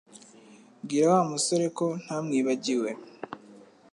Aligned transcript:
Bwira 0.83 1.05
Wa 1.15 1.21
musore 1.31 1.65
ko 1.77 1.85
ntamwibagiwe 2.03 2.89